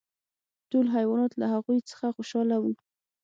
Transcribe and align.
ټول 0.69 0.85
حیوانات 0.95 1.31
له 1.41 1.45
هغوی 1.53 1.79
څخه 1.91 2.05
خوشحاله 2.15 2.57
وو. 2.59 2.73